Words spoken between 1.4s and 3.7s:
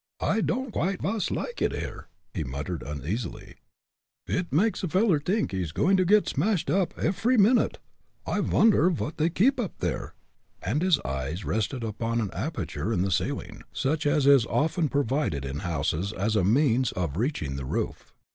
id here," he muttered, uneasily.